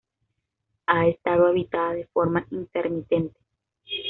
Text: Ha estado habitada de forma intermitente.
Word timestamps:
Ha 0.87 1.07
estado 1.09 1.45
habitada 1.45 1.93
de 1.93 2.07
forma 2.07 2.43
intermitente. 2.49 3.39